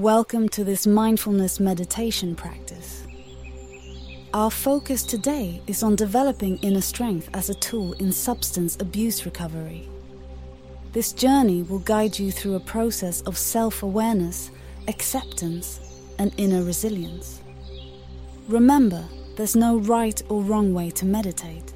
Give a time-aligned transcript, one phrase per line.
[0.00, 3.06] Welcome to this mindfulness meditation practice.
[4.32, 9.90] Our focus today is on developing inner strength as a tool in substance abuse recovery.
[10.92, 14.50] This journey will guide you through a process of self awareness,
[14.88, 15.80] acceptance,
[16.18, 17.42] and inner resilience.
[18.48, 19.04] Remember,
[19.36, 21.74] there's no right or wrong way to meditate.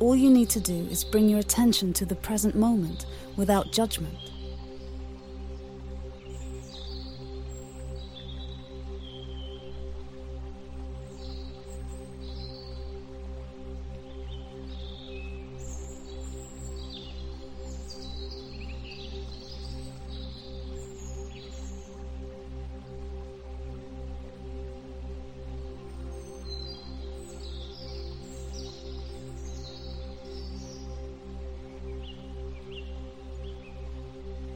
[0.00, 3.06] All you need to do is bring your attention to the present moment
[3.36, 4.25] without judgment.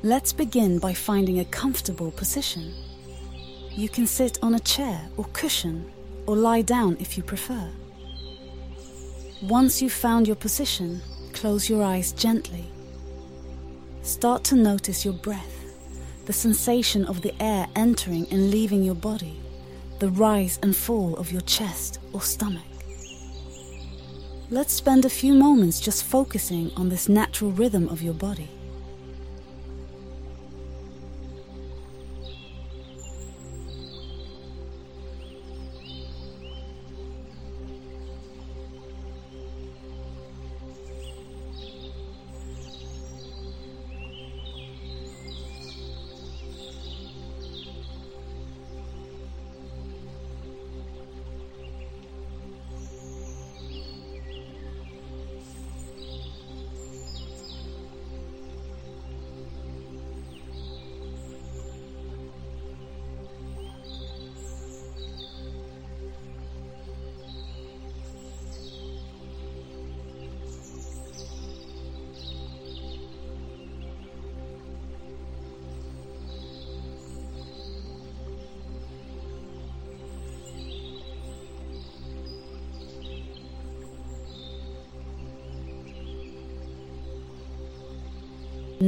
[0.02, 2.72] Let's begin by finding a comfortable position.
[3.70, 5.92] You can sit on a chair or cushion
[6.26, 7.68] or lie down if you prefer.
[9.42, 11.02] Once you've found your position,
[11.34, 12.64] close your eyes gently.
[14.00, 15.66] Start to notice your breath,
[16.24, 19.38] the sensation of the air entering and leaving your body,
[19.98, 22.62] the rise and fall of your chest or stomach.
[24.48, 28.48] Let's spend a few moments just focusing on this natural rhythm of your body.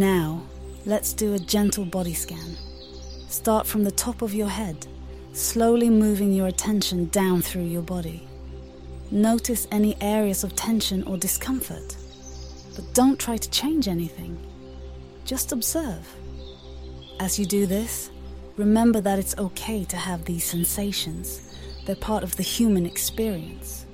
[0.02, 0.42] Now,
[0.84, 2.56] let's do a gentle body scan.
[3.28, 4.88] Start from the top of your head,
[5.32, 8.26] slowly moving your attention down through your body.
[9.12, 11.96] Notice any areas of tension or discomfort,
[12.74, 14.36] but don't try to change anything.
[15.24, 16.04] Just observe.
[17.20, 18.10] As you do this,
[18.56, 21.54] remember that it's okay to have these sensations.
[21.86, 23.86] They're part of the human experience.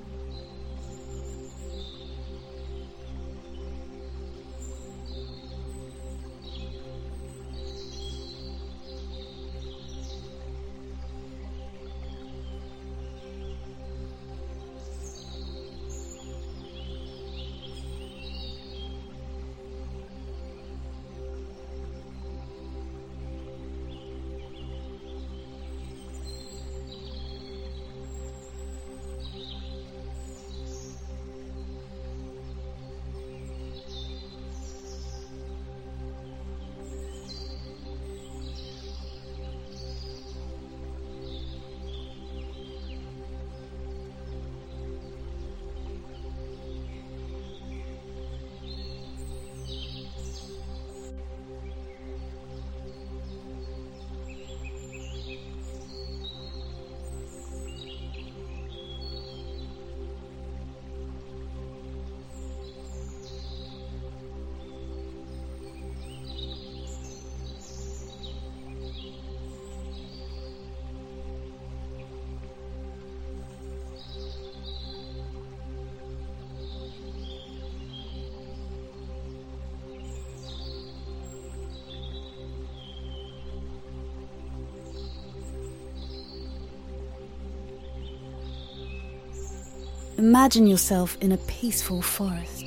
[90.19, 92.65] Imagine yourself in a peaceful forest.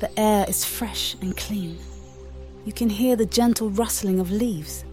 [0.00, 1.78] The air is fresh and clean.
[2.64, 4.86] You can hear the gentle rustling of leaves,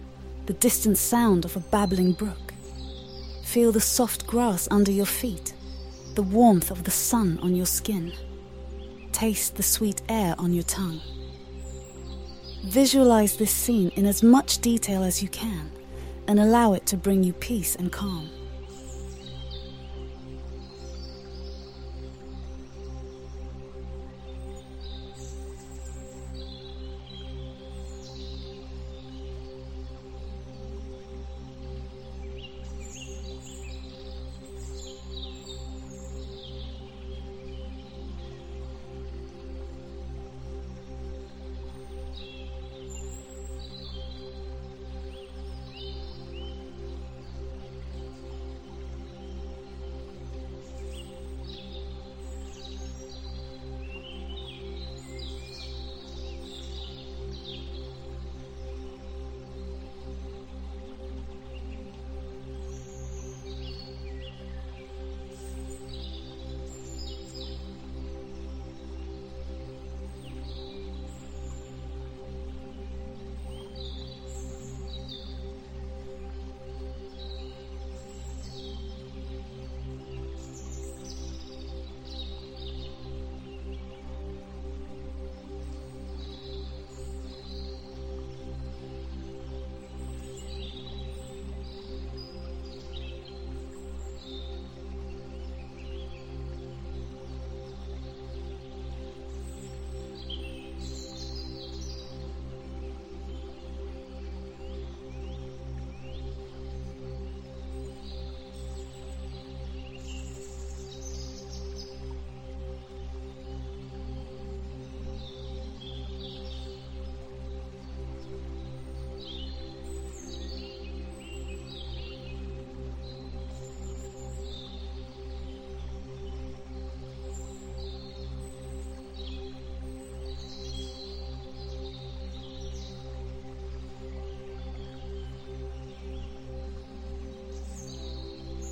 [0.44, 2.52] the distant sound of a babbling brook.
[3.44, 5.54] Feel the soft grass under your feet,
[6.16, 8.12] the warmth of the sun on your skin.
[9.10, 11.00] Taste the sweet air on your tongue.
[12.64, 15.72] Visualize this scene in as much detail as you can
[16.28, 18.28] and allow it to bring you peace and calm.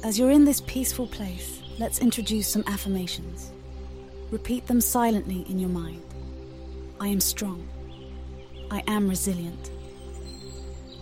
[0.09, 3.53] As you're in this peaceful place, let's introduce some affirmations.
[4.31, 6.03] Repeat them silently in your mind.
[6.99, 7.69] I am strong.
[8.71, 9.71] I am resilient.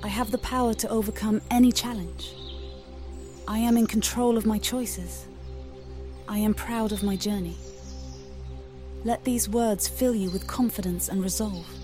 [0.02, 2.34] I have the power to overcome any challenge.
[3.46, 5.26] I am in control of my choices.
[6.26, 7.56] I am proud of my journey.
[9.04, 11.75] Let these words fill you with confidence and resolve.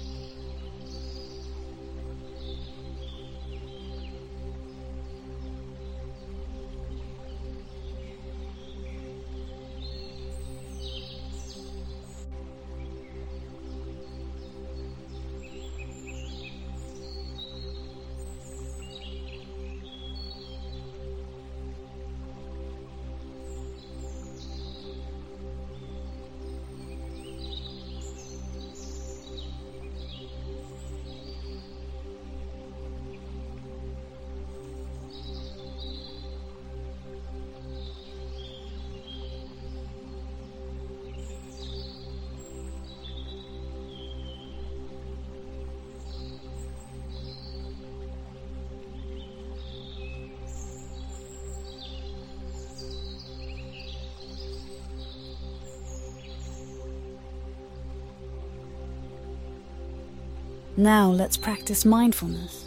[60.83, 62.65] Now let's practice mindfulness.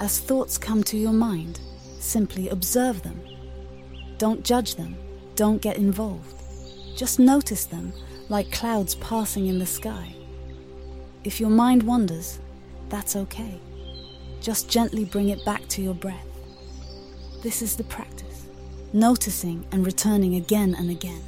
[0.00, 1.60] As thoughts come to your mind,
[1.98, 3.18] simply observe them.
[4.18, 4.98] Don't judge them,
[5.34, 6.34] don't get involved.
[6.94, 7.94] Just notice them
[8.28, 10.14] like clouds passing in the sky.
[11.24, 12.38] If your mind wanders,
[12.90, 13.62] that's okay.
[14.42, 16.28] Just gently bring it back to your breath.
[17.42, 18.44] This is the practice,
[18.92, 21.22] noticing and returning again and again.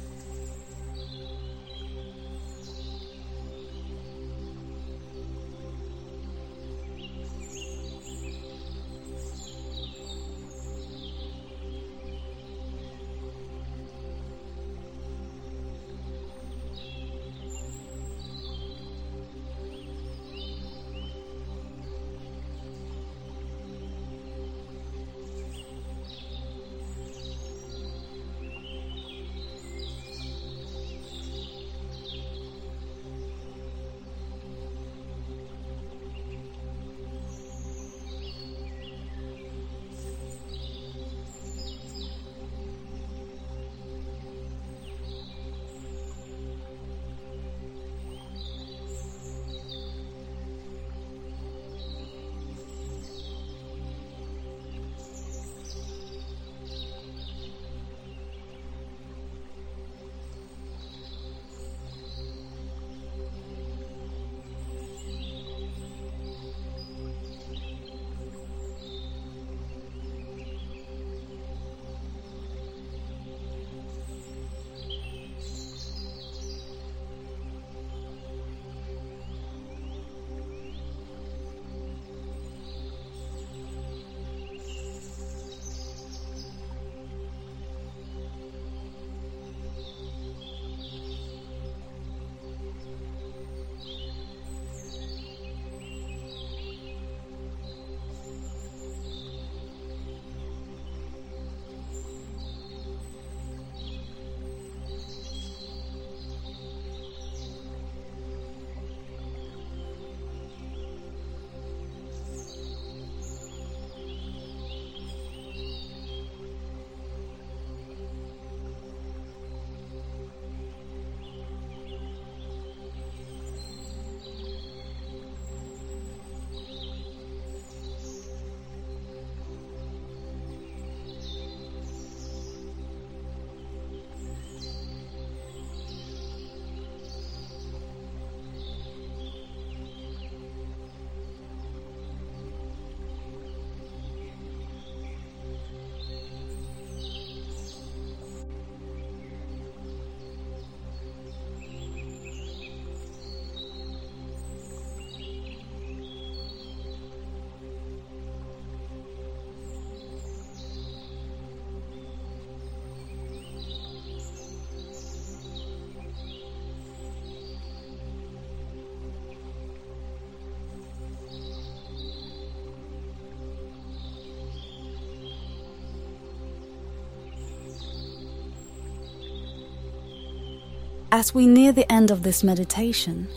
[181.11, 183.27] As we near the end of this meditation,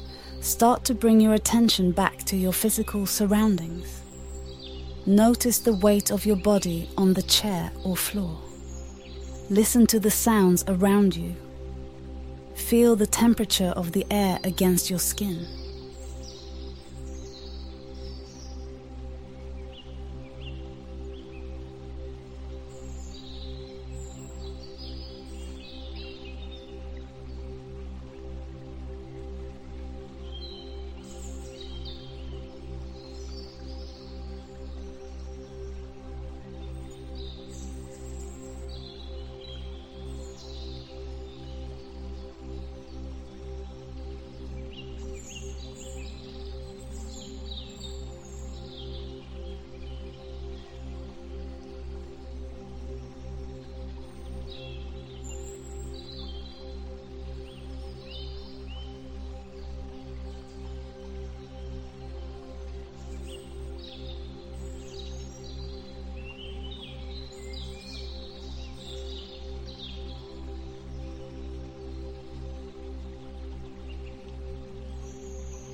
[0.42, 4.02] start to bring your attention back to your physical surroundings.
[5.06, 8.38] Notice the weight of your body on the chair or floor.
[9.48, 11.34] Listen to the sounds around you.
[12.54, 15.46] Feel the temperature of the air against your skin.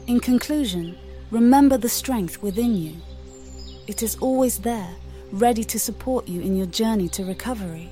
[0.08, 0.96] In conclusion,
[1.30, 2.96] remember the strength within you.
[3.86, 4.88] It is always there,
[5.32, 7.90] ready to support you in your journey to recovery.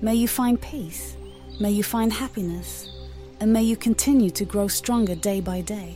[0.00, 1.16] May you find peace,
[1.60, 2.90] may you find happiness,
[3.38, 5.94] and may you continue to grow stronger day by day.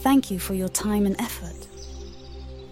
[0.00, 1.66] Thank you for your time and effort.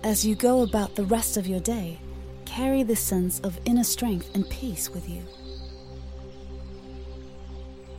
[0.02, 1.98] As you go about the rest of your day,
[2.44, 5.22] carry this sense of inner strength and peace with you.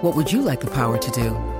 [0.00, 1.59] What would you like the power to do?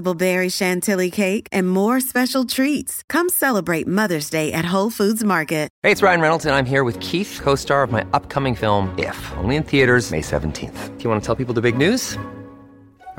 [0.00, 3.02] irresistible berry chantilly cake, and more special treats.
[3.08, 5.68] Come celebrate Mother's Day at Whole Foods Market.
[5.82, 8.94] Hey, it's Ryan Reynolds, and I'm here with Keith, co star of my upcoming film,
[8.98, 10.98] If, only in theaters, May 17th.
[10.98, 12.18] Do you want to tell people the big news?